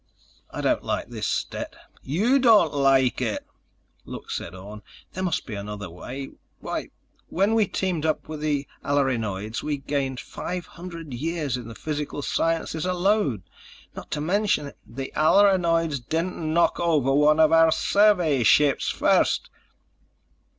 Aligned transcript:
"I 0.49 0.61
don't 0.61 0.81
like 0.83 1.09
this, 1.09 1.27
Stet." 1.27 1.75
"YOU 2.01 2.39
don't 2.39 2.73
like 2.73 3.21
it!" 3.21 3.45
"Look," 4.03 4.31
said 4.31 4.55
Orne. 4.55 4.81
"There 5.13 5.21
must 5.21 5.45
be 5.45 5.53
another 5.53 5.91
way. 5.91 6.31
Why... 6.59 6.89
when 7.27 7.53
we 7.53 7.67
teamed 7.67 8.03
up 8.03 8.27
with 8.27 8.39
the 8.39 8.67
Alerinoids 8.83 9.61
we 9.61 9.77
gained 9.77 10.19
five 10.19 10.65
hundred 10.65 11.13
years 11.13 11.55
in 11.55 11.67
the 11.67 11.75
physical 11.75 12.23
sciences 12.23 12.83
alone, 12.87 13.43
not 13.95 14.09
to 14.09 14.21
mention 14.21 14.65
the—" 14.65 14.73
"The 14.87 15.13
Alerinoids 15.15 15.99
didn't 15.99 16.51
knock 16.51 16.79
over 16.79 17.13
one 17.13 17.39
of 17.39 17.51
our 17.51 17.71
survey 17.71 18.41
ships 18.41 18.89
first." 18.89 19.51